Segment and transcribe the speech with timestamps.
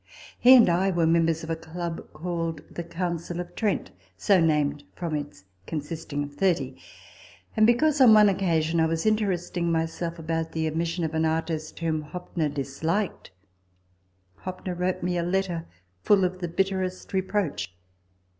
[0.39, 4.83] He and I were members of a club called the Council of Trent (so named
[4.95, 6.75] from its consisting of thirty);
[7.55, 11.77] and because, on one occasion, I was interesting myself about the admission of an artist
[11.77, 13.29] whom Hoppner disliked,
[14.37, 15.67] Hoppner wrote me a letter
[16.01, 17.71] full of the bitterest reproach.